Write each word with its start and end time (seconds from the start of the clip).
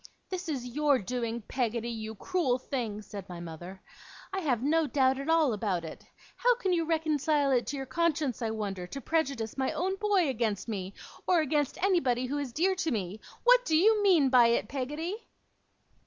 'This 0.29 0.49
is 0.49 0.65
your 0.75 0.97
doing, 0.97 1.43
Peggotty, 1.43 1.91
you 1.91 2.15
cruel 2.15 2.57
thing!' 2.57 3.03
said 3.03 3.29
my 3.29 3.39
mother. 3.39 3.79
'I 4.33 4.39
have 4.39 4.63
no 4.63 4.87
doubt 4.87 5.19
at 5.19 5.29
all 5.29 5.53
about 5.53 5.85
it. 5.85 6.03
How 6.37 6.55
can 6.55 6.73
you 6.73 6.85
reconcile 6.85 7.51
it 7.51 7.67
to 7.67 7.77
your 7.77 7.85
conscience, 7.85 8.41
I 8.41 8.49
wonder, 8.49 8.87
to 8.87 8.99
prejudice 8.99 9.59
my 9.59 9.71
own 9.73 9.97
boy 9.97 10.27
against 10.27 10.67
me, 10.67 10.95
or 11.27 11.41
against 11.41 11.77
anybody 11.83 12.25
who 12.25 12.39
is 12.39 12.51
dear 12.51 12.73
to 12.77 12.89
me? 12.89 13.21
What 13.43 13.63
do 13.63 13.77
you 13.77 14.01
mean 14.01 14.29
by 14.29 14.47
it, 14.47 14.67
Peggotty? 14.67 15.13